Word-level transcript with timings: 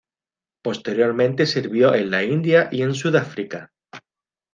Posteriormente 0.63 1.45
sirvió 1.45 1.93
en 1.93 2.09
la 2.09 2.23
India 2.23 2.69
y 2.71 2.81
en 2.81 2.95
Sudáfrica. 2.95 3.71